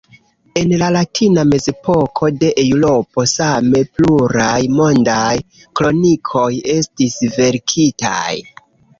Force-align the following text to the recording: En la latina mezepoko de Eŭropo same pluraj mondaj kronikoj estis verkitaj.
En 0.59 0.71
la 0.81 0.85
latina 0.93 1.41
mezepoko 1.49 2.29
de 2.43 2.47
Eŭropo 2.61 3.25
same 3.31 3.81
pluraj 3.97 4.53
mondaj 4.77 5.33
kronikoj 5.81 6.47
estis 6.77 7.19
verkitaj. 7.37 8.31